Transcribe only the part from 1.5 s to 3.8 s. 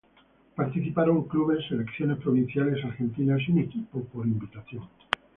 selecciones provinciales argentinas y un